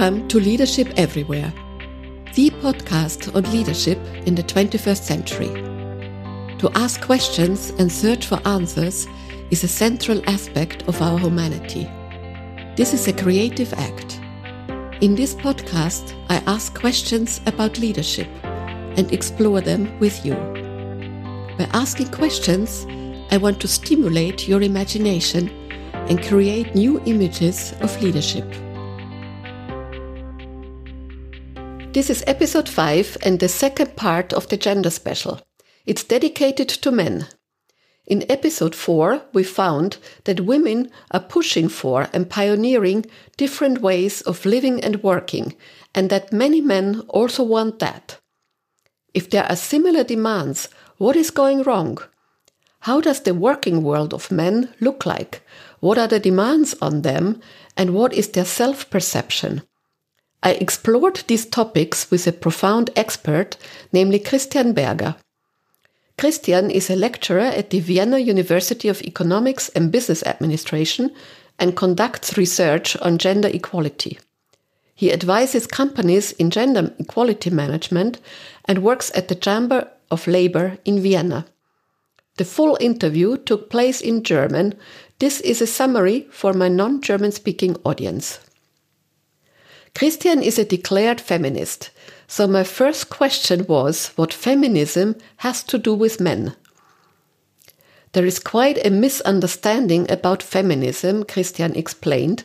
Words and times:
Welcome 0.00 0.28
to 0.28 0.40
Leadership 0.40 0.94
Everywhere, 0.96 1.52
the 2.34 2.48
podcast 2.62 3.36
on 3.36 3.42
leadership 3.52 3.98
in 4.26 4.34
the 4.34 4.42
21st 4.42 5.02
century. 5.02 5.52
To 6.56 6.70
ask 6.74 7.02
questions 7.02 7.68
and 7.78 7.92
search 7.92 8.26
for 8.26 8.40
answers 8.46 9.06
is 9.50 9.62
a 9.62 9.68
central 9.68 10.26
aspect 10.26 10.88
of 10.88 11.02
our 11.02 11.18
humanity. 11.18 11.84
This 12.76 12.94
is 12.94 13.08
a 13.08 13.12
creative 13.12 13.74
act. 13.74 14.18
In 15.02 15.16
this 15.16 15.34
podcast, 15.34 16.14
I 16.30 16.36
ask 16.46 16.74
questions 16.74 17.42
about 17.44 17.78
leadership 17.78 18.28
and 18.42 19.12
explore 19.12 19.60
them 19.60 19.98
with 19.98 20.24
you. 20.24 20.32
By 21.58 21.68
asking 21.74 22.08
questions, 22.08 22.86
I 23.30 23.36
want 23.36 23.60
to 23.60 23.68
stimulate 23.68 24.48
your 24.48 24.62
imagination 24.62 25.50
and 25.92 26.24
create 26.24 26.74
new 26.74 27.02
images 27.04 27.74
of 27.82 28.02
leadership. 28.02 28.50
This 31.92 32.08
is 32.08 32.22
episode 32.24 32.68
5 32.68 33.16
and 33.22 33.40
the 33.40 33.48
second 33.48 33.96
part 33.96 34.32
of 34.32 34.46
the 34.48 34.56
gender 34.56 34.90
special. 34.90 35.40
It's 35.86 36.04
dedicated 36.04 36.68
to 36.68 36.92
men. 36.92 37.26
In 38.06 38.30
episode 38.30 38.76
4, 38.76 39.22
we 39.32 39.42
found 39.42 39.96
that 40.22 40.42
women 40.42 40.92
are 41.10 41.18
pushing 41.18 41.68
for 41.68 42.06
and 42.12 42.30
pioneering 42.30 43.06
different 43.36 43.80
ways 43.80 44.20
of 44.20 44.46
living 44.46 44.84
and 44.84 45.02
working, 45.02 45.56
and 45.92 46.10
that 46.10 46.32
many 46.32 46.60
men 46.60 47.00
also 47.08 47.42
want 47.42 47.80
that. 47.80 48.20
If 49.12 49.28
there 49.28 49.46
are 49.50 49.56
similar 49.56 50.04
demands, 50.04 50.68
what 50.98 51.16
is 51.16 51.32
going 51.32 51.64
wrong? 51.64 51.98
How 52.82 53.00
does 53.00 53.22
the 53.22 53.34
working 53.34 53.82
world 53.82 54.14
of 54.14 54.30
men 54.30 54.72
look 54.78 55.04
like? 55.06 55.42
What 55.80 55.98
are 55.98 56.06
the 56.06 56.20
demands 56.20 56.76
on 56.80 57.02
them? 57.02 57.40
And 57.76 57.94
what 57.94 58.12
is 58.12 58.28
their 58.28 58.44
self 58.44 58.88
perception? 58.90 59.62
I 60.42 60.52
explored 60.52 61.24
these 61.26 61.46
topics 61.46 62.10
with 62.10 62.26
a 62.26 62.32
profound 62.32 62.90
expert, 62.96 63.56
namely 63.92 64.18
Christian 64.18 64.72
Berger. 64.72 65.16
Christian 66.16 66.70
is 66.70 66.90
a 66.90 66.96
lecturer 66.96 67.40
at 67.40 67.70
the 67.70 67.80
Vienna 67.80 68.18
University 68.18 68.88
of 68.88 69.02
Economics 69.02 69.68
and 69.70 69.92
Business 69.92 70.22
Administration 70.22 71.14
and 71.58 71.76
conducts 71.76 72.36
research 72.36 72.96
on 72.98 73.18
gender 73.18 73.48
equality. 73.48 74.18
He 74.94 75.12
advises 75.12 75.66
companies 75.66 76.32
in 76.32 76.50
gender 76.50 76.94
equality 76.98 77.50
management 77.50 78.18
and 78.66 78.82
works 78.82 79.10
at 79.14 79.28
the 79.28 79.34
Chamber 79.34 79.88
of 80.10 80.26
Labor 80.26 80.78
in 80.84 81.00
Vienna. 81.00 81.46
The 82.36 82.44
full 82.44 82.76
interview 82.80 83.36
took 83.36 83.70
place 83.70 84.00
in 84.00 84.22
German. 84.22 84.74
This 85.18 85.40
is 85.40 85.62
a 85.62 85.66
summary 85.66 86.28
for 86.30 86.52
my 86.52 86.68
non 86.68 87.00
German 87.02 87.32
speaking 87.32 87.76
audience. 87.84 88.40
Christian 89.94 90.42
is 90.42 90.58
a 90.58 90.64
declared 90.64 91.20
feminist, 91.20 91.90
so 92.26 92.46
my 92.46 92.64
first 92.64 93.10
question 93.10 93.66
was 93.66 94.08
what 94.16 94.32
feminism 94.32 95.16
has 95.38 95.62
to 95.64 95.78
do 95.78 95.94
with 95.94 96.20
men. 96.20 96.54
There 98.12 98.26
is 98.26 98.40
quite 98.40 98.84
a 98.84 98.90
misunderstanding 98.90 100.10
about 100.10 100.42
feminism, 100.42 101.24
Christian 101.24 101.76
explained, 101.76 102.42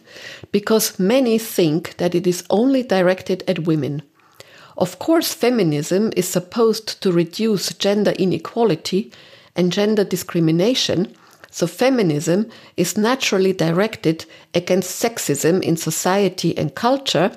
because 0.52 1.00
many 1.00 1.40
think 1.40 1.98
that 1.98 2.14
it 2.14 2.28
is 2.28 2.44
only 2.50 2.84
directed 2.84 3.44
at 3.48 3.66
women. 3.66 4.04
Of 4.78 5.00
course, 5.00 5.34
feminism 5.34 6.12
is 6.16 6.28
supposed 6.28 7.02
to 7.02 7.12
reduce 7.12 7.74
gender 7.74 8.12
inequality 8.20 9.12
and 9.56 9.72
gender 9.72 10.04
discrimination, 10.04 11.16
so 11.56 11.66
feminism 11.68 12.50
is 12.76 12.98
naturally 12.98 13.54
directed 13.54 14.26
against 14.54 15.02
sexism 15.02 15.64
in 15.64 15.78
society 15.78 16.58
and 16.58 16.76
culture. 16.76 17.32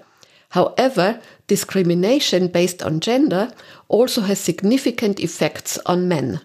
However, 0.49 1.21
discrimination 1.47 2.49
based 2.49 2.83
on 2.83 2.99
gender 2.99 3.53
also 3.87 4.23
has 4.23 4.41
significant 4.41 5.21
effects 5.21 5.79
on 5.87 6.09
men. 6.09 6.41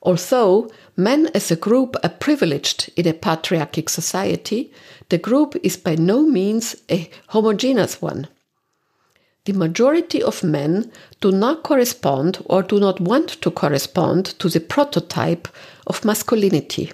Although 0.00 0.70
men 0.96 1.28
as 1.34 1.50
a 1.50 1.56
group 1.56 1.94
are 2.02 2.08
privileged 2.08 2.90
in 2.96 3.06
a 3.06 3.12
patriarchic 3.12 3.90
society, 3.90 4.72
the 5.10 5.18
group 5.18 5.56
is 5.62 5.76
by 5.76 5.94
no 5.94 6.22
means 6.22 6.74
a 6.90 7.10
homogeneous 7.28 8.00
one. 8.00 8.28
The 9.46 9.52
majority 9.52 10.20
of 10.20 10.42
men 10.42 10.90
do 11.20 11.30
not 11.30 11.62
correspond 11.62 12.42
or 12.46 12.64
do 12.64 12.80
not 12.80 13.00
want 13.00 13.28
to 13.42 13.50
correspond 13.52 14.26
to 14.40 14.48
the 14.48 14.58
prototype 14.58 15.46
of 15.86 16.04
masculinity. 16.04 16.92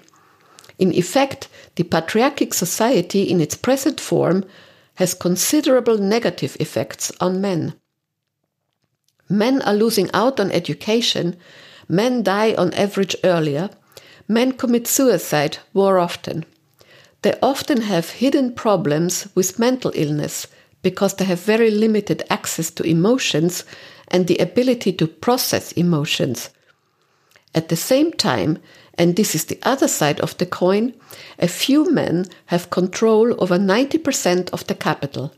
In 0.78 0.92
effect, 0.92 1.48
the 1.76 1.84
patriarchic 1.84 2.52
society 2.52 3.22
in 3.22 3.40
its 3.40 3.54
present 3.54 3.98
form 3.98 4.44
has 4.96 5.14
considerable 5.14 5.96
negative 5.96 6.54
effects 6.60 7.10
on 7.20 7.40
men. 7.40 7.72
Men 9.30 9.62
are 9.62 9.74
losing 9.74 10.10
out 10.12 10.38
on 10.38 10.50
education, 10.52 11.36
men 11.88 12.22
die 12.22 12.52
on 12.58 12.74
average 12.74 13.16
earlier, 13.24 13.70
men 14.28 14.52
commit 14.52 14.86
suicide 14.86 15.56
more 15.72 15.98
often. 15.98 16.44
They 17.22 17.32
often 17.42 17.80
have 17.80 18.10
hidden 18.10 18.52
problems 18.52 19.26
with 19.34 19.58
mental 19.58 19.92
illness 19.94 20.48
because 20.82 21.14
they 21.14 21.24
have 21.24 21.40
very 21.40 21.70
limited 21.70 22.22
access 22.28 22.70
to 22.72 22.82
emotions 22.82 23.64
and 24.08 24.26
the 24.26 24.38
ability 24.38 24.92
to 24.92 25.06
process 25.06 25.72
emotions. 25.72 26.50
At 27.54 27.68
the 27.68 27.76
same 27.76 28.12
time, 28.12 28.58
and 28.94 29.16
this 29.16 29.34
is 29.34 29.46
the 29.46 29.58
other 29.62 29.88
side 29.88 30.20
of 30.20 30.36
the 30.38 30.46
coin, 30.46 30.94
a 31.38 31.48
few 31.48 31.90
men 31.90 32.26
have 32.46 32.70
control 32.70 33.34
over 33.42 33.58
90% 33.58 34.50
of 34.50 34.66
the 34.66 34.74
capital. 34.74 35.34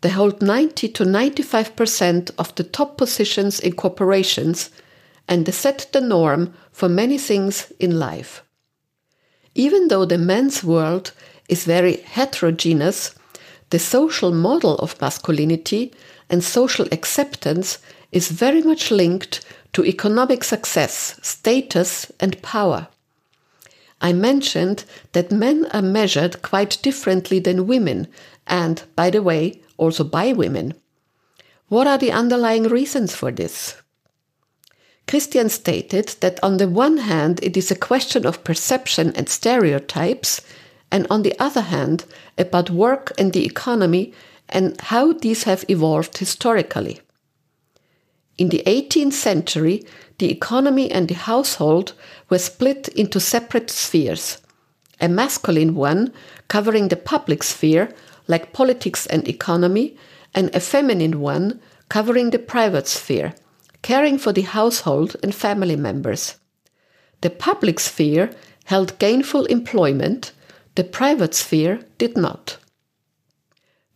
They 0.00 0.10
hold 0.10 0.42
90 0.42 0.88
to 0.88 1.04
95% 1.04 2.30
of 2.38 2.54
the 2.54 2.64
top 2.64 2.96
positions 2.98 3.60
in 3.60 3.74
corporations 3.74 4.70
and 5.28 5.46
they 5.46 5.52
set 5.52 5.88
the 5.92 6.00
norm 6.00 6.54
for 6.72 6.88
many 6.88 7.18
things 7.18 7.72
in 7.80 7.98
life. 7.98 8.42
Even 9.54 9.88
though 9.88 10.04
the 10.04 10.18
men's 10.18 10.62
world 10.62 11.12
is 11.48 11.64
very 11.64 11.96
heterogeneous, 11.98 13.14
the 13.70 13.78
social 13.78 14.32
model 14.32 14.76
of 14.76 15.00
masculinity 15.00 15.92
and 16.30 16.42
social 16.42 16.86
acceptance 16.92 17.78
is 18.12 18.30
very 18.30 18.62
much 18.62 18.90
linked 18.90 19.44
to 19.72 19.84
economic 19.84 20.44
success, 20.44 21.18
status, 21.22 22.10
and 22.20 22.40
power. 22.42 22.88
I 24.00 24.12
mentioned 24.12 24.84
that 25.12 25.32
men 25.32 25.66
are 25.72 25.82
measured 25.82 26.42
quite 26.42 26.78
differently 26.82 27.38
than 27.38 27.66
women, 27.66 28.08
and, 28.46 28.82
by 28.94 29.10
the 29.10 29.22
way, 29.22 29.60
also 29.76 30.04
by 30.04 30.32
women. 30.32 30.74
What 31.68 31.86
are 31.86 31.98
the 31.98 32.12
underlying 32.12 32.64
reasons 32.64 33.14
for 33.14 33.30
this? 33.30 33.76
Christian 35.08 35.48
stated 35.48 36.08
that 36.20 36.38
on 36.42 36.56
the 36.56 36.68
one 36.68 36.98
hand, 36.98 37.40
it 37.42 37.56
is 37.56 37.70
a 37.70 37.76
question 37.76 38.26
of 38.26 38.44
perception 38.44 39.12
and 39.14 39.28
stereotypes, 39.28 40.40
and 40.90 41.06
on 41.10 41.22
the 41.22 41.34
other 41.38 41.62
hand, 41.62 42.04
about 42.38 42.70
work 42.70 43.12
and 43.18 43.32
the 43.32 43.44
economy 43.44 44.12
and 44.48 44.80
how 44.80 45.12
these 45.12 45.44
have 45.44 45.64
evolved 45.68 46.18
historically. 46.18 47.00
In 48.38 48.50
the 48.50 48.62
18th 48.66 49.14
century, 49.14 49.84
the 50.18 50.30
economy 50.30 50.90
and 50.90 51.08
the 51.08 51.14
household 51.14 51.94
were 52.28 52.38
split 52.38 52.88
into 52.88 53.18
separate 53.18 53.70
spheres. 53.70 54.38
A 55.00 55.08
masculine 55.08 55.74
one, 55.74 56.12
covering 56.48 56.88
the 56.88 56.96
public 56.96 57.42
sphere, 57.42 57.94
like 58.28 58.52
politics 58.52 59.06
and 59.06 59.26
economy, 59.28 59.96
and 60.34 60.54
a 60.54 60.60
feminine 60.60 61.20
one, 61.20 61.60
covering 61.88 62.30
the 62.30 62.38
private 62.38 62.86
sphere, 62.86 63.34
caring 63.82 64.18
for 64.18 64.32
the 64.32 64.42
household 64.42 65.16
and 65.22 65.34
family 65.34 65.76
members. 65.76 66.36
The 67.20 67.30
public 67.30 67.80
sphere 67.80 68.30
held 68.64 68.98
gainful 68.98 69.46
employment, 69.46 70.32
the 70.76 70.84
private 70.84 71.34
sphere 71.34 71.80
did 71.98 72.16
not. 72.16 72.58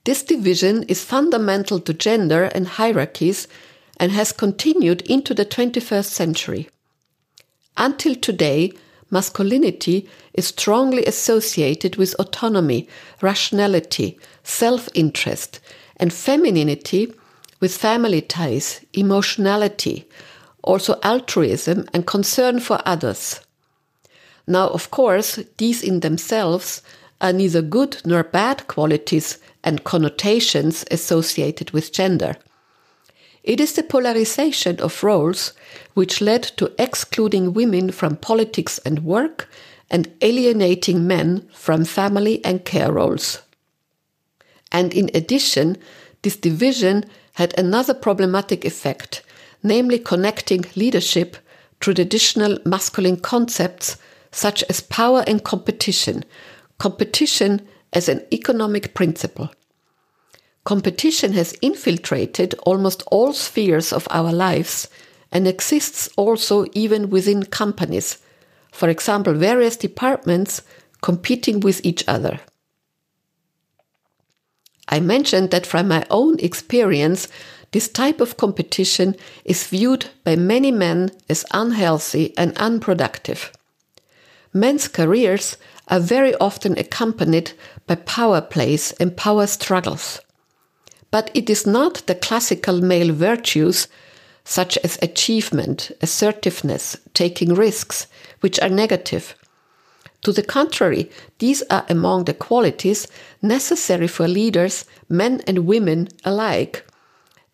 This 0.04 0.22
division 0.22 0.82
is 0.84 1.04
fundamental 1.04 1.78
to 1.80 1.92
gender 1.92 2.44
and 2.44 2.66
hierarchies 2.66 3.46
and 3.98 4.12
has 4.12 4.32
continued 4.32 5.02
into 5.02 5.34
the 5.34 5.44
21st 5.44 6.06
century. 6.06 6.68
Until 7.76 8.14
today, 8.14 8.72
masculinity 9.10 10.08
is 10.32 10.46
strongly 10.46 11.04
associated 11.04 11.96
with 11.96 12.14
autonomy, 12.18 12.88
rationality, 13.20 14.18
self 14.42 14.88
interest, 14.94 15.60
and 15.98 16.12
femininity 16.12 17.12
with 17.60 17.76
family 17.76 18.22
ties, 18.22 18.80
emotionality, 18.94 20.08
also 20.62 20.98
altruism 21.02 21.86
and 21.92 22.06
concern 22.06 22.58
for 22.58 22.80
others. 22.86 23.40
Now, 24.50 24.66
of 24.70 24.90
course, 24.90 25.38
these 25.58 25.80
in 25.80 26.00
themselves 26.00 26.82
are 27.20 27.32
neither 27.32 27.62
good 27.62 28.02
nor 28.04 28.24
bad 28.24 28.66
qualities 28.66 29.38
and 29.62 29.84
connotations 29.84 30.84
associated 30.90 31.70
with 31.70 31.92
gender. 31.92 32.34
It 33.44 33.60
is 33.60 33.74
the 33.74 33.84
polarization 33.84 34.80
of 34.80 35.04
roles 35.04 35.52
which 35.94 36.20
led 36.20 36.42
to 36.56 36.72
excluding 36.80 37.52
women 37.52 37.92
from 37.92 38.16
politics 38.16 38.78
and 38.78 39.04
work 39.04 39.48
and 39.88 40.12
alienating 40.20 41.06
men 41.06 41.48
from 41.52 41.84
family 41.84 42.44
and 42.44 42.64
care 42.64 42.90
roles. 42.90 43.42
And 44.72 44.92
in 44.92 45.12
addition, 45.14 45.76
this 46.22 46.36
division 46.36 47.04
had 47.34 47.56
another 47.56 47.94
problematic 47.94 48.64
effect, 48.64 49.22
namely 49.62 50.00
connecting 50.00 50.64
leadership 50.74 51.36
to 51.82 51.94
traditional 51.94 52.58
masculine 52.64 53.16
concepts 53.16 53.96
such 54.32 54.62
as 54.64 54.80
power 54.80 55.24
and 55.26 55.42
competition, 55.44 56.24
competition 56.78 57.66
as 57.92 58.08
an 58.08 58.24
economic 58.32 58.94
principle. 58.94 59.50
Competition 60.64 61.32
has 61.32 61.56
infiltrated 61.62 62.54
almost 62.64 63.02
all 63.10 63.32
spheres 63.32 63.92
of 63.92 64.06
our 64.10 64.32
lives 64.32 64.88
and 65.32 65.46
exists 65.46 66.08
also 66.16 66.66
even 66.72 67.10
within 67.10 67.44
companies. 67.44 68.18
For 68.72 68.88
example, 68.88 69.34
various 69.34 69.76
departments 69.76 70.62
competing 71.02 71.60
with 71.60 71.84
each 71.84 72.04
other. 72.06 72.40
I 74.88 75.00
mentioned 75.00 75.50
that 75.52 75.66
from 75.66 75.88
my 75.88 76.04
own 76.10 76.38
experience, 76.40 77.28
this 77.72 77.88
type 77.88 78.20
of 78.20 78.36
competition 78.36 79.14
is 79.44 79.66
viewed 79.66 80.06
by 80.24 80.34
many 80.36 80.72
men 80.72 81.10
as 81.28 81.44
unhealthy 81.52 82.36
and 82.36 82.56
unproductive. 82.58 83.52
Men's 84.52 84.88
careers 84.88 85.56
are 85.88 86.00
very 86.00 86.34
often 86.36 86.76
accompanied 86.78 87.52
by 87.86 87.94
power 87.94 88.40
plays 88.40 88.92
and 89.00 89.16
power 89.16 89.46
struggles. 89.46 90.20
But 91.10 91.30
it 91.34 91.48
is 91.48 91.66
not 91.66 92.06
the 92.06 92.14
classical 92.14 92.80
male 92.80 93.12
virtues 93.12 93.88
such 94.44 94.76
as 94.78 94.98
achievement, 95.02 95.92
assertiveness, 96.00 96.96
taking 97.14 97.54
risks, 97.54 98.06
which 98.40 98.58
are 98.60 98.68
negative. 98.68 99.34
To 100.22 100.32
the 100.32 100.42
contrary, 100.42 101.10
these 101.38 101.62
are 101.70 101.86
among 101.88 102.24
the 102.24 102.34
qualities 102.34 103.06
necessary 103.40 104.08
for 104.08 104.28
leaders, 104.28 104.84
men 105.08 105.40
and 105.46 105.66
women 105.66 106.08
alike. 106.24 106.84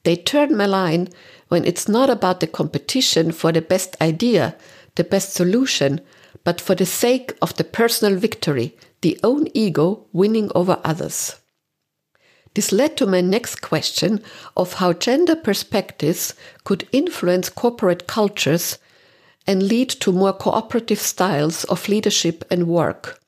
They 0.04 0.16
turn 0.16 0.56
malign 0.56 1.08
when 1.48 1.64
it's 1.64 1.88
not 1.88 2.10
about 2.10 2.40
the 2.40 2.46
competition 2.46 3.32
for 3.32 3.52
the 3.52 3.60
best 3.60 3.96
idea, 4.00 4.56
the 4.96 5.04
best 5.04 5.34
solution, 5.34 6.00
but 6.44 6.60
for 6.60 6.74
the 6.74 6.86
sake 6.86 7.32
of 7.40 7.56
the 7.56 7.64
personal 7.64 8.18
victory, 8.18 8.76
the 9.00 9.18
own 9.22 9.48
ego 9.54 10.06
winning 10.12 10.50
over 10.54 10.80
others. 10.84 11.36
This 12.54 12.72
led 12.72 12.96
to 12.96 13.06
my 13.06 13.20
next 13.20 13.60
question 13.60 14.22
of 14.56 14.74
how 14.74 14.94
gender 14.94 15.36
perspectives 15.36 16.34
could 16.64 16.88
influence 16.90 17.50
corporate 17.50 18.06
cultures 18.06 18.78
and 19.46 19.62
lead 19.62 19.90
to 19.90 20.10
more 20.10 20.32
cooperative 20.32 20.98
styles 20.98 21.64
of 21.64 21.88
leadership 21.88 22.44
and 22.50 22.66
work. 22.66 23.20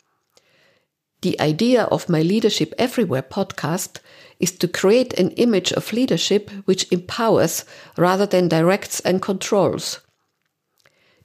The 1.21 1.39
idea 1.41 1.85
of 1.85 2.09
my 2.09 2.23
Leadership 2.23 2.73
Everywhere 2.79 3.23
podcast 3.23 3.99
is 4.41 4.53
to 4.53 4.69
create 4.69 5.13
an 5.15 5.31
image 5.33 5.73
of 5.73 5.93
leadership 5.93 6.49
which 6.65 6.91
empowers 6.93 7.65
rather 7.97 8.25
than 8.25 8.49
directs 8.49 9.01
and 9.01 9.21
controls. 9.21 10.01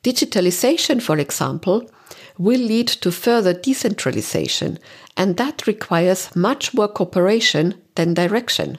Digitalization, 0.03 1.01
for 1.01 1.17
example, 1.17 1.89
will 2.38 2.59
lead 2.59 2.88
to 2.88 3.11
further 3.11 3.53
decentralization, 3.53 4.79
and 5.15 5.38
that 5.38 5.65
requires 5.67 6.35
much 6.35 6.73
more 6.73 6.88
cooperation 6.88 7.75
than 7.95 8.13
direction. 8.13 8.77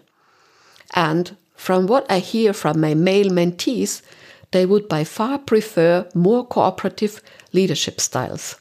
And 0.95 1.37
from 1.55 1.87
what 1.87 2.11
I 2.11 2.19
hear 2.19 2.53
from 2.53 2.81
my 2.81 2.95
male 2.95 3.31
mentees, 3.31 4.03
they 4.51 4.67
would 4.67 4.89
by 4.89 5.05
far 5.05 5.39
prefer 5.39 6.07
more 6.15 6.47
cooperative 6.47 7.23
leadership 7.53 8.01
styles. 8.01 8.57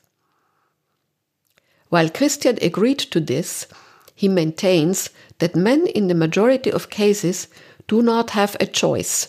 While 1.90 2.10
Christian 2.10 2.58
agreed 2.62 3.00
to 3.00 3.20
this, 3.20 3.68
he 4.16 4.28
maintains 4.28 5.10
that 5.40 5.56
men 5.56 5.86
in 5.88 6.08
the 6.08 6.16
majority 6.16 6.72
of 6.72 6.90
cases 6.90 7.48
do 7.88 8.02
not 8.02 8.32
have 8.32 8.56
a 8.60 8.66
choice. 8.66 9.28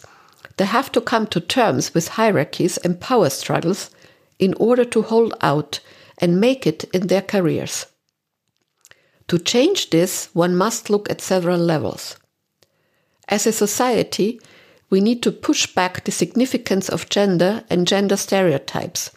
They 0.56 0.66
have 0.66 0.92
to 0.92 1.00
come 1.00 1.26
to 1.28 1.40
terms 1.40 1.94
with 1.94 2.08
hierarchies 2.08 2.76
and 2.78 3.00
power 3.00 3.30
struggles 3.30 3.90
in 4.38 4.54
order 4.54 4.84
to 4.84 5.02
hold 5.02 5.34
out 5.40 5.80
and 6.18 6.40
make 6.40 6.66
it 6.66 6.84
in 6.92 7.08
their 7.08 7.22
careers. 7.22 7.86
To 9.28 9.38
change 9.38 9.90
this, 9.90 10.28
one 10.32 10.54
must 10.54 10.90
look 10.90 11.10
at 11.10 11.20
several 11.20 11.58
levels. 11.58 12.16
As 13.28 13.46
a 13.46 13.52
society, 13.52 14.40
we 14.90 15.00
need 15.00 15.22
to 15.22 15.32
push 15.32 15.66
back 15.66 16.04
the 16.04 16.12
significance 16.12 16.88
of 16.88 17.08
gender 17.08 17.64
and 17.70 17.86
gender 17.86 18.16
stereotypes. 18.16 19.10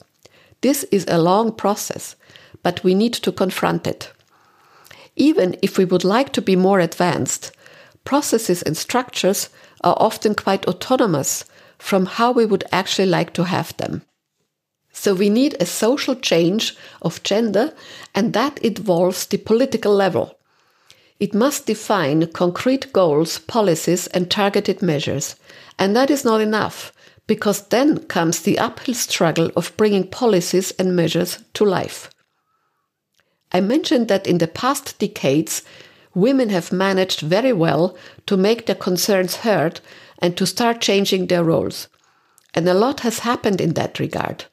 This 0.61 0.83
is 0.85 1.05
a 1.07 1.21
long 1.21 1.51
process, 1.51 2.15
but 2.63 2.83
we 2.83 2.95
need 2.95 3.13
to 3.13 3.31
confront 3.31 3.85
it. 3.85 4.11
Even 5.15 5.57
if 5.61 5.77
we 5.77 5.85
would 5.85 6.03
like 6.03 6.31
to 6.33 6.41
be 6.41 6.55
more 6.55 6.79
advanced, 6.79 7.51
processes 8.05 8.63
and 8.63 8.77
structures 8.77 9.49
are 9.83 9.95
often 9.97 10.35
quite 10.35 10.67
autonomous 10.67 11.45
from 11.77 12.05
how 12.05 12.31
we 12.31 12.45
would 12.45 12.63
actually 12.71 13.07
like 13.07 13.33
to 13.33 13.43
have 13.43 13.75
them. 13.77 14.01
So 14.91 15.13
we 15.13 15.29
need 15.29 15.55
a 15.59 15.65
social 15.65 16.15
change 16.15 16.75
of 17.01 17.21
gender, 17.23 17.73
and 18.15 18.33
that 18.33 18.57
involves 18.59 19.27
the 19.27 19.37
political 19.37 19.93
level. 19.93 20.37
It 21.19 21.33
must 21.33 21.67
define 21.67 22.31
concrete 22.31 22.93
goals, 22.93 23.39
policies, 23.39 24.07
and 24.07 24.29
targeted 24.29 24.81
measures. 24.81 25.35
And 25.77 25.95
that 25.95 26.09
is 26.09 26.25
not 26.25 26.41
enough, 26.41 26.91
because 27.27 27.67
then 27.67 28.05
comes 28.05 28.41
the 28.41 28.57
uphill 28.57 28.95
struggle 28.95 29.51
of 29.55 29.75
bringing 29.77 30.07
policies 30.07 30.71
and 30.71 30.95
measures 30.95 31.39
to 31.53 31.65
life. 31.65 32.09
I 33.51 33.61
mentioned 33.61 34.07
that 34.07 34.27
in 34.27 34.39
the 34.39 34.47
past 34.47 34.97
decades, 34.99 35.61
women 36.17 36.49
have 36.49 36.71
managed 36.71 37.21
very 37.21 37.53
well 37.53 37.95
to 38.25 38.35
make 38.35 38.65
their 38.65 38.75
concerns 38.75 39.37
heard 39.37 39.79
and 40.19 40.35
to 40.35 40.45
start 40.45 40.81
changing 40.81 41.27
their 41.27 41.43
roles. 41.43 41.87
And 42.53 42.67
a 42.67 42.73
lot 42.73 43.01
has 43.01 43.19
happened 43.19 43.61
in 43.61 43.73
that 43.73 43.99
regard 43.99 44.45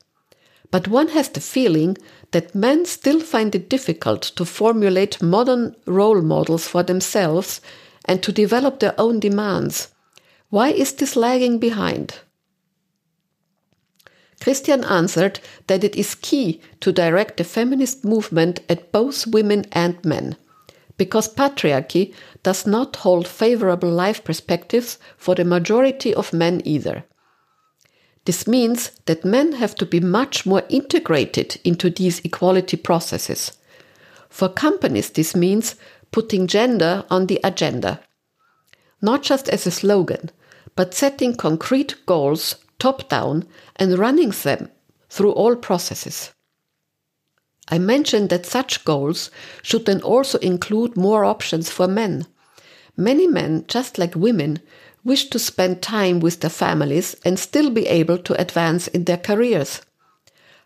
but 0.75 0.89
one 0.89 1.07
has 1.11 1.29
the 1.29 1.41
feeling 1.41 1.97
that 2.33 2.53
men 2.53 2.85
still 2.85 3.21
find 3.21 3.55
it 3.55 3.69
difficult 3.69 4.23
to 4.35 4.45
formulate 4.45 5.23
modern 5.23 5.73
role 5.87 6.21
models 6.21 6.67
for 6.67 6.83
themselves 6.83 7.61
and 8.07 8.21
to 8.25 8.33
develop 8.33 8.81
their 8.81 8.95
own 8.99 9.21
demands. 9.21 9.95
Why 10.51 10.71
is 10.71 10.93
this 10.93 11.15
lagging 11.15 11.61
behind? 11.61 12.19
Christian 14.41 14.83
answered 14.83 15.39
that 15.69 15.85
it 15.85 15.95
is 15.95 16.17
key 16.17 16.61
to 16.81 16.91
direct 16.91 17.37
the 17.37 17.45
feminist 17.45 18.05
movement 18.05 18.59
at 18.69 18.91
both 18.91 19.29
women 19.29 19.67
and 19.71 20.05
men, 20.05 20.35
because 20.97 21.33
patriarchy 21.33 22.15
does 22.43 22.67
not 22.67 22.97
hold 22.97 23.27
favorable 23.27 23.91
life 23.91 24.23
perspectives 24.23 24.99
for 25.17 25.35
the 25.35 25.45
majority 25.45 26.15
of 26.15 26.33
men 26.33 26.63
either. 26.65 27.05
This 28.25 28.47
means 28.47 28.93
that 29.07 29.25
men 29.25 29.53
have 29.53 29.75
to 29.77 29.87
be 29.87 30.01
much 30.01 30.47
more 30.47 30.63
integrated 30.69 31.61
into 31.65 31.91
these 31.91 32.21
equality 32.21 32.77
processes. 32.77 33.53
For 34.31 34.49
companies, 34.49 35.11
this 35.11 35.37
means 35.37 35.77
putting 36.11 36.47
gender 36.47 37.05
on 37.11 37.27
the 37.27 37.41
agenda. 37.45 38.01
Not 39.03 39.23
just 39.23 39.49
as 39.49 39.67
a 39.67 39.71
slogan, 39.71 40.31
but 40.77 40.95
setting 40.95 41.37
concrete 41.37 41.97
goals 42.07 42.57
top 42.79 43.09
down 43.09 43.47
and 43.77 43.99
running 43.99 44.31
them 44.31 44.71
through 45.11 45.33
all 45.33 45.55
processes. 45.57 46.33
I 47.69 47.79
mentioned 47.79 48.29
that 48.29 48.47
such 48.47 48.85
goals 48.85 49.31
should 49.63 49.87
then 49.87 50.03
also 50.03 50.39
include 50.39 50.97
more 50.97 51.25
options 51.25 51.71
for 51.71 51.89
men. 51.89 52.27
Many 52.97 53.27
men, 53.27 53.65
just 53.69 53.99
like 53.99 54.15
women, 54.15 54.61
wish 55.03 55.31
to 55.31 55.39
spend 55.39 55.83
time 55.83 56.21
with 56.21 56.41
their 56.41 56.51
families 56.51 57.17
and 57.25 57.39
still 57.39 57.71
be 57.71 57.87
able 57.87 58.19
to 58.19 58.41
advance 58.41 58.87
in 58.89 59.05
their 59.05 59.17
careers. 59.17 59.81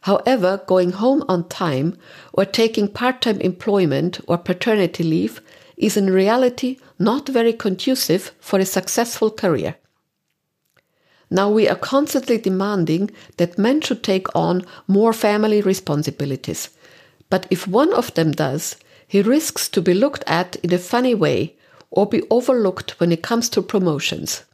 However, 0.03 0.63
going 0.67 0.93
home 0.93 1.25
on 1.29 1.49
time 1.49 1.97
or 2.33 2.45
taking 2.45 2.89
part 2.89 3.21
time 3.21 3.41
employment 3.41 4.21
or 4.27 4.39
paternity 4.39 5.03
leave 5.03 5.41
is 5.77 5.97
in 5.97 6.13
reality 6.13 6.79
not 6.99 7.29
very 7.29 7.53
conducive 7.53 8.33
for 8.41 8.59
a 8.59 8.65
successful 8.65 9.31
career. 9.31 9.77
Now 11.31 11.51
we 11.51 11.69
are 11.69 11.77
constantly 11.77 12.39
demanding 12.39 13.11
that 13.37 13.59
men 13.59 13.81
should 13.81 14.03
take 14.03 14.35
on 14.35 14.65
more 14.87 15.13
family 15.13 15.61
responsibilities. 15.61 16.71
But 17.31 17.47
if 17.51 17.67
one 17.67 17.93
of 17.93 18.15
them 18.15 18.33
does, 18.33 18.77
he 19.07 19.23
risks 19.23 19.69
to 19.71 19.83
be 19.83 19.95
looked 19.95 20.25
at 20.27 20.57
in 20.57 20.73
a 20.73 20.79
funny 20.79 21.15
way 21.15 21.57
or 21.91 22.07
be 22.07 22.23
overlooked 22.31 23.01
when 23.01 23.13
it 23.13 23.23
comes 23.23 23.49
to 23.51 23.63
promotions. 23.63 24.45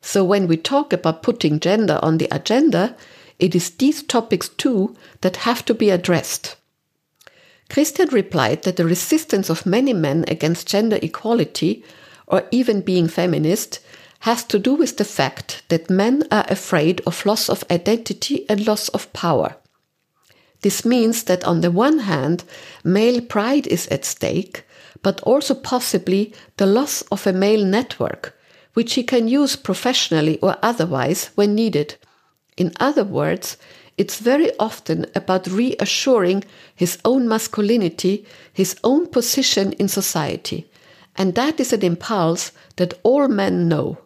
So 0.00 0.24
when 0.24 0.48
we 0.48 0.56
talk 0.56 0.92
about 0.92 1.22
putting 1.22 1.60
gender 1.60 1.98
on 2.02 2.18
the 2.18 2.28
agenda, 2.34 2.96
it 3.38 3.54
is 3.54 3.70
these 3.70 4.02
topics 4.02 4.48
too 4.48 4.96
that 5.20 5.36
have 5.48 5.64
to 5.66 5.74
be 5.74 5.90
addressed. 5.90 6.56
Christian 7.70 8.08
replied 8.10 8.64
that 8.64 8.76
the 8.76 8.84
resistance 8.84 9.48
of 9.48 9.64
many 9.64 9.92
men 9.92 10.24
against 10.28 10.68
gender 10.68 10.98
equality, 11.00 11.84
or 12.26 12.44
even 12.50 12.80
being 12.80 13.08
feminist, 13.08 13.80
has 14.20 14.44
to 14.44 14.58
do 14.58 14.74
with 14.74 14.96
the 14.98 15.04
fact 15.04 15.62
that 15.68 15.88
men 15.88 16.22
are 16.30 16.44
afraid 16.48 17.00
of 17.06 17.24
loss 17.24 17.48
of 17.48 17.64
identity 17.70 18.44
and 18.48 18.66
loss 18.66 18.88
of 18.90 19.12
power. 19.12 19.56
This 20.62 20.84
means 20.84 21.24
that 21.24 21.44
on 21.44 21.60
the 21.60 21.70
one 21.70 22.00
hand, 22.00 22.44
male 22.82 23.20
pride 23.20 23.66
is 23.66 23.86
at 23.88 24.04
stake, 24.04 24.64
but 25.02 25.20
also 25.22 25.54
possibly 25.54 26.32
the 26.56 26.66
loss 26.66 27.02
of 27.10 27.26
a 27.26 27.32
male 27.32 27.64
network, 27.64 28.38
which 28.74 28.94
he 28.94 29.02
can 29.02 29.28
use 29.28 29.56
professionally 29.56 30.38
or 30.40 30.56
otherwise 30.62 31.30
when 31.34 31.54
needed. 31.54 31.96
In 32.56 32.72
other 32.78 33.04
words, 33.04 33.56
it's 33.98 34.18
very 34.18 34.50
often 34.58 35.06
about 35.14 35.46
reassuring 35.46 36.44
his 36.74 36.98
own 37.04 37.28
masculinity, 37.28 38.24
his 38.52 38.76
own 38.82 39.06
position 39.08 39.72
in 39.72 39.88
society. 39.88 40.70
And 41.16 41.34
that 41.34 41.60
is 41.60 41.72
an 41.72 41.82
impulse 41.82 42.52
that 42.76 42.94
all 43.02 43.28
men 43.28 43.68
know. 43.68 43.98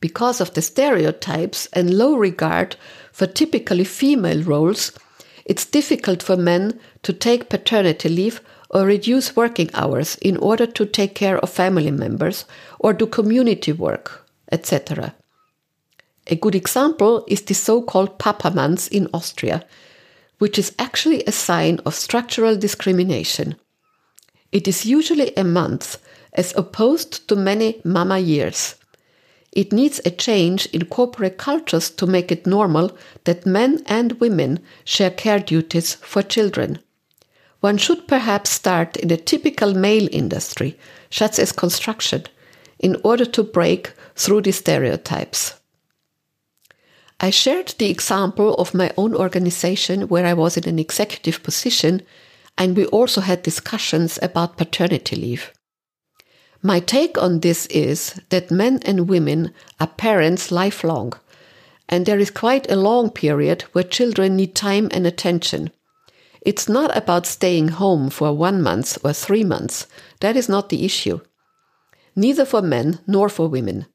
Because 0.00 0.40
of 0.40 0.52
the 0.52 0.60
stereotypes 0.60 1.66
and 1.72 1.96
low 1.96 2.16
regard 2.16 2.76
for 3.16 3.26
typically 3.26 3.84
female 3.84 4.42
roles, 4.42 4.92
it's 5.46 5.64
difficult 5.64 6.22
for 6.22 6.36
men 6.36 6.78
to 7.02 7.14
take 7.14 7.48
paternity 7.48 8.10
leave 8.10 8.42
or 8.68 8.84
reduce 8.84 9.34
working 9.34 9.70
hours 9.72 10.16
in 10.16 10.36
order 10.36 10.66
to 10.66 10.84
take 10.84 11.14
care 11.14 11.38
of 11.38 11.48
family 11.48 11.90
members 11.90 12.44
or 12.78 12.92
do 12.92 13.06
community 13.06 13.72
work, 13.72 14.28
etc. 14.52 15.14
A 16.26 16.36
good 16.36 16.54
example 16.54 17.24
is 17.26 17.40
the 17.40 17.54
so-called 17.54 18.18
Papamonats 18.18 18.86
in 18.92 19.08
Austria, 19.14 19.64
which 20.36 20.58
is 20.58 20.74
actually 20.78 21.24
a 21.24 21.32
sign 21.32 21.78
of 21.86 21.94
structural 21.94 22.54
discrimination. 22.54 23.56
It 24.52 24.68
is 24.68 24.84
usually 24.84 25.34
a 25.36 25.44
month 25.44 25.96
as 26.34 26.52
opposed 26.54 27.26
to 27.28 27.34
many 27.34 27.80
mama 27.82 28.18
years. 28.18 28.74
It 29.56 29.72
needs 29.72 30.02
a 30.04 30.10
change 30.10 30.66
in 30.66 30.84
corporate 30.84 31.38
cultures 31.38 31.88
to 31.92 32.06
make 32.06 32.30
it 32.30 32.46
normal 32.46 32.94
that 33.24 33.46
men 33.46 33.82
and 33.86 34.12
women 34.20 34.60
share 34.84 35.10
care 35.10 35.40
duties 35.40 35.94
for 35.94 36.20
children. 36.20 36.78
One 37.60 37.78
should 37.78 38.06
perhaps 38.06 38.50
start 38.50 38.98
in 38.98 39.10
a 39.10 39.16
typical 39.16 39.72
male 39.72 40.10
industry, 40.12 40.78
such 41.08 41.38
as 41.38 41.52
construction, 41.52 42.24
in 42.78 43.00
order 43.02 43.24
to 43.24 43.42
break 43.42 43.94
through 44.14 44.42
the 44.42 44.52
stereotypes. 44.52 45.54
I 47.18 47.30
shared 47.30 47.76
the 47.78 47.88
example 47.88 48.56
of 48.56 48.74
my 48.74 48.92
own 48.98 49.14
organization 49.14 50.08
where 50.08 50.26
I 50.26 50.34
was 50.34 50.58
in 50.58 50.68
an 50.68 50.78
executive 50.78 51.42
position, 51.42 52.02
and 52.58 52.76
we 52.76 52.84
also 52.84 53.22
had 53.22 53.42
discussions 53.42 54.18
about 54.20 54.58
paternity 54.58 55.16
leave. 55.16 55.55
My 56.66 56.80
take 56.80 57.16
on 57.16 57.38
this 57.38 57.66
is 57.66 58.20
that 58.30 58.50
men 58.50 58.80
and 58.84 59.08
women 59.08 59.52
are 59.78 59.86
parents 59.86 60.50
lifelong, 60.50 61.12
and 61.88 62.04
there 62.04 62.18
is 62.18 62.32
quite 62.32 62.68
a 62.68 62.74
long 62.74 63.10
period 63.10 63.62
where 63.70 63.84
children 63.84 64.34
need 64.34 64.56
time 64.56 64.88
and 64.90 65.06
attention. 65.06 65.70
It's 66.40 66.68
not 66.68 66.96
about 66.96 67.24
staying 67.24 67.68
home 67.68 68.10
for 68.10 68.32
one 68.32 68.62
month 68.62 68.98
or 69.04 69.12
three 69.12 69.44
months. 69.44 69.86
That 70.18 70.34
is 70.34 70.48
not 70.48 70.68
the 70.68 70.84
issue. 70.84 71.20
Neither 72.16 72.44
for 72.44 72.62
men 72.62 72.98
nor 73.06 73.28
for 73.28 73.46
women. 73.46 73.86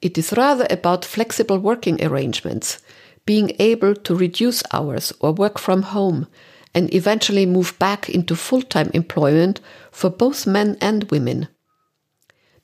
It 0.00 0.18
is 0.18 0.32
rather 0.32 0.66
about 0.70 1.04
flexible 1.04 1.60
working 1.60 2.04
arrangements, 2.04 2.82
being 3.26 3.52
able 3.60 3.94
to 3.94 4.16
reduce 4.16 4.64
hours 4.72 5.12
or 5.20 5.30
work 5.30 5.56
from 5.56 5.82
home, 5.82 6.26
and 6.74 6.92
eventually 6.92 7.46
move 7.46 7.78
back 7.78 8.10
into 8.10 8.34
full 8.34 8.62
time 8.62 8.90
employment 8.92 9.60
for 9.92 10.10
both 10.10 10.48
men 10.48 10.76
and 10.80 11.08
women. 11.12 11.46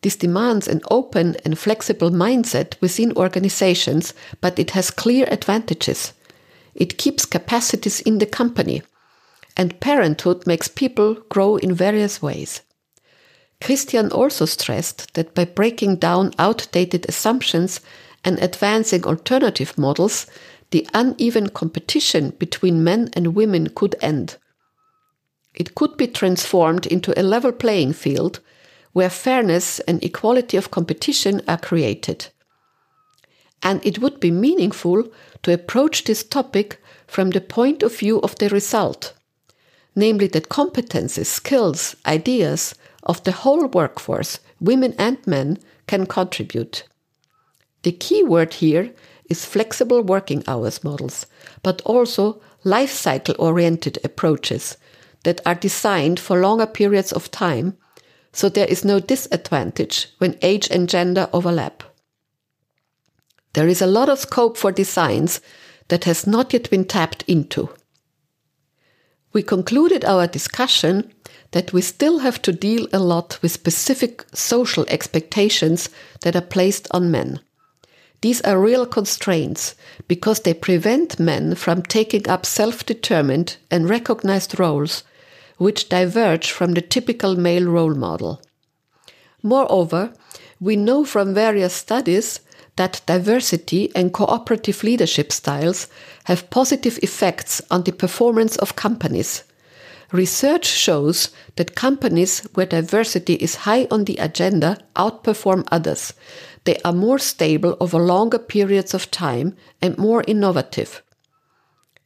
This 0.02 0.17
demands 0.17 0.69
an 0.69 0.81
open 0.90 1.37
and 1.45 1.59
flexible 1.59 2.11
mindset 2.11 2.81
within 2.81 3.12
organizations, 3.17 4.14
but 4.40 4.59
it 4.59 4.71
has 4.71 4.90
clear 4.90 5.26
advantages. 5.31 6.12
It 6.75 6.99
keeps 6.99 7.26
capacities 7.26 8.00
in 8.00 8.19
the 8.19 8.26
company, 8.26 8.83
and 9.57 9.81
parenthood 9.81 10.47
makes 10.47 10.69
people 10.69 11.14
grow 11.28 11.57
in 11.57 11.75
various 11.75 12.23
ways. 12.23 12.61
Christian 13.61 14.12
also 14.12 14.45
stressed 14.45 15.14
that 15.14 15.35
by 15.35 15.45
breaking 15.45 15.97
down 15.97 16.33
outdated 16.38 17.07
assumptions 17.09 17.81
and 18.25 18.38
advancing 18.38 19.05
alternative 19.05 19.76
models, 19.76 20.26
the 20.71 20.87
uneven 20.95 21.49
competition 21.49 22.31
between 22.38 22.85
men 22.85 23.11
and 23.14 23.35
women 23.35 23.71
could 23.71 23.97
end. 24.00 24.37
It 25.55 25.75
could 25.75 25.97
be 25.97 26.07
transformed 26.07 26.87
into 26.87 27.19
a 27.19 27.23
level 27.23 27.50
playing 27.50 27.95
field 27.95 28.38
where 28.99 29.09
fairness 29.09 29.78
and 29.87 30.02
equality 30.02 30.57
of 30.57 30.73
competition 30.73 31.40
are 31.47 31.57
created. 31.57 32.26
And 33.62 33.81
it 33.87 34.00
would 34.00 34.19
be 34.19 34.33
meaningful 34.33 35.05
to 35.45 35.52
approach 35.52 36.02
this 36.02 36.25
topic 36.25 36.83
from 37.07 37.31
the 37.31 37.40
point 37.40 37.85
of 37.85 37.97
view 37.97 38.19
of 38.23 38.35
the 38.40 38.49
result, 38.49 39.14
namely 39.95 40.26
that 40.26 40.49
competences, 40.49 41.26
skills, 41.26 41.95
ideas, 42.07 42.75
of 43.05 43.23
the 43.23 43.31
whole 43.31 43.69
workforce, 43.69 44.40
women 44.61 44.97
and 44.99 45.25
men, 45.28 45.59
can 45.87 46.05
contribute. 46.05 46.83
The 47.85 47.93
key 47.93 48.25
word 48.25 48.55
here 48.55 48.93
is 49.31 49.45
flexible 49.45 50.02
working 50.02 50.43
hours 50.49 50.83
models, 50.83 51.25
but 51.62 51.81
also 51.83 52.40
life 52.64 52.90
cycle 52.90 53.37
oriented 53.38 54.00
approaches 54.02 54.76
that 55.23 55.40
are 55.47 55.55
designed 55.55 56.19
for 56.19 56.40
longer 56.40 56.67
periods 56.67 57.12
of 57.12 57.31
time, 57.31 57.76
so 58.32 58.49
there 58.49 58.66
is 58.66 58.85
no 58.85 59.00
disadvantage 59.00 60.08
when 60.18 60.38
age 60.42 60.68
and 60.70 60.88
gender 60.88 61.28
overlap. 61.32 61.82
There 63.54 63.68
is 63.68 63.82
a 63.82 63.87
lot 63.87 64.08
of 64.08 64.18
scope 64.18 64.56
for 64.56 64.70
designs 64.70 65.40
that 65.88 66.04
has 66.04 66.26
not 66.26 66.52
yet 66.52 66.70
been 66.70 66.85
tapped 66.85 67.25
into. 67.26 67.70
We 69.32 69.42
concluded 69.42 70.04
our 70.04 70.26
discussion 70.26 71.12
that 71.52 71.73
we 71.73 71.80
still 71.80 72.20
have 72.20 72.40
to 72.42 72.52
deal 72.52 72.87
a 72.92 72.99
lot 72.99 73.38
with 73.42 73.52
specific 73.52 74.25
social 74.35 74.85
expectations 74.88 75.88
that 76.23 76.37
are 76.37 76.42
placed 76.42 76.87
on 76.90 77.11
men. 77.11 77.40
These 78.20 78.40
are 78.42 78.61
real 78.61 78.85
constraints 78.85 79.75
because 80.08 80.40
they 80.40 80.54
prevent 80.54 81.20
men 81.20 81.54
from 81.54 81.82
taking 81.82 82.28
up 82.28 82.44
self 82.44 82.85
determined 82.85 83.56
and 83.70 83.88
recognized 83.88 84.58
roles 84.58 85.04
which 85.59 85.88
diverge 85.88 86.50
from 86.50 86.73
the 86.73 86.81
typical 86.81 87.37
male 87.37 87.67
role 87.67 87.95
model. 87.95 88.41
Moreover, 89.43 90.12
we 90.61 90.75
know 90.75 91.05
from 91.05 91.35
various 91.35 91.75
studies 91.75 92.41
that 92.77 93.03
diversity 93.07 93.93
and 93.95 94.12
cooperative 94.12 94.83
leadership 94.83 95.33
styles 95.33 95.88
have 96.25 96.50
positive 96.50 96.99
effects 97.03 97.61
on 97.71 97.83
the 97.83 97.93
performance 97.93 98.57
of 98.57 98.77
companies 98.77 99.45
Research 100.12 100.65
shows 100.65 101.29
that 101.57 101.75
companies 101.75 102.41
where 102.55 102.65
diversity 102.65 103.35
is 103.35 103.67
high 103.67 103.87
on 103.91 104.05
the 104.05 104.17
agenda 104.17 104.79
outperform 104.97 105.69
others. 105.71 106.15
They 106.65 106.79
are 106.83 106.95
more 106.95 107.19
stable 107.19 107.77
over 107.79 107.99
longer 107.99 108.38
periods 108.38 108.95
of 108.95 109.11
time 109.11 109.55
and 109.83 109.99
more 109.99 110.25
innovative. 110.27 111.03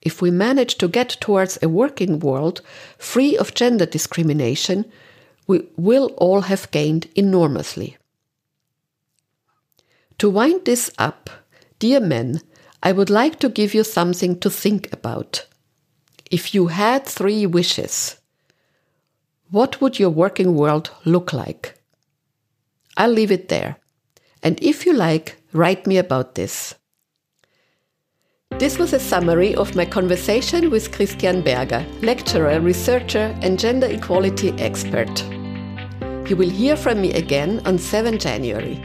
If 0.03 0.21
we 0.21 0.31
manage 0.31 0.77
to 0.79 0.89
get 0.89 1.17
towards 1.21 1.59
a 1.63 1.69
working 1.69 2.19
world 2.19 2.61
free 2.99 3.37
of 3.39 3.55
gender 3.55 3.87
discrimination, 3.87 4.85
we 5.47 5.69
will 5.77 6.07
all 6.17 6.43
have 6.43 6.71
gained 6.73 7.09
enormously. 7.15 7.97
To 10.19 10.29
wind 10.29 10.65
this 10.65 10.91
up, 10.99 11.31
dear 11.79 12.01
men, 12.01 12.41
I 12.83 12.93
would 12.93 13.11
like 13.11 13.39
to 13.41 13.49
give 13.49 13.75
you 13.75 13.85
something 13.85 14.39
to 14.41 14.51
think 14.51 14.93
about. 14.93 15.47
If 16.31 16.55
you 16.55 16.67
had 16.67 17.07
three 17.07 17.47
wishes, 17.47 18.17
what 19.51 19.81
would 19.81 19.99
your 19.99 20.11
working 20.11 20.57
world 20.57 20.91
look 21.05 21.33
like? 21.33 21.79
I'll 22.97 23.11
leave 23.11 23.31
it 23.31 23.49
there. 23.49 23.77
And 24.43 24.61
if 24.63 24.85
you 24.85 24.93
like, 24.93 25.37
write 25.53 25.87
me 25.87 25.99
about 25.99 26.35
this. 26.35 26.75
This 28.59 28.79
was 28.79 28.93
a 28.93 29.01
summary 29.01 29.55
of 29.57 29.75
my 29.75 29.85
conversation 29.85 30.71
with 30.71 30.93
Christian 30.93 31.43
Berger, 31.43 31.85
lecturer, 32.01 32.61
researcher, 32.61 33.37
and 33.43 33.59
gender 33.59 33.87
equality 33.87 34.53
expert. 34.59 35.25
You 36.29 36.37
will 36.37 36.49
hear 36.49 36.77
from 36.77 37.01
me 37.01 37.13
again 37.13 37.61
on 37.65 37.79
7 37.79 38.19
January. 38.19 38.77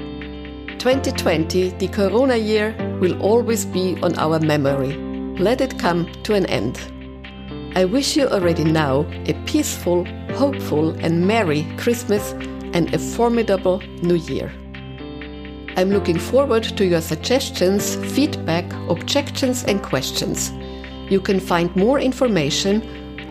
2020, 0.80 1.70
the 1.78 1.88
corona 1.90 2.38
year, 2.38 2.76
will 3.00 3.22
always 3.22 3.66
be 3.66 3.98
on 4.02 4.18
our 4.18 4.40
memory. 4.40 4.94
Let 5.38 5.62
it 5.62 5.78
come 5.78 6.12
to 6.24 6.34
an 6.34 6.46
end. 6.48 6.80
I 7.76 7.86
wish 7.86 8.18
you 8.18 8.28
already 8.28 8.64
now 8.64 9.06
a 9.28 9.34
peaceful, 9.46 10.06
hopeful, 10.34 10.90
and 11.00 11.28
merry 11.28 11.68
Christmas 11.78 12.32
and 12.74 12.92
a 12.96 12.98
formidable 12.98 13.80
New 14.02 14.16
Year. 14.16 14.52
I'm 15.78 15.92
looking 15.92 16.18
forward 16.18 16.64
to 16.64 16.86
your 16.86 17.02
suggestions, 17.02 17.98
feedback, 18.14 18.66
objections, 18.90 19.64
and 19.64 19.84
questions. 19.84 20.52
You 21.08 21.22
can 21.22 21.40
find 21.40 21.76
more 21.76 22.00
information 22.00 22.82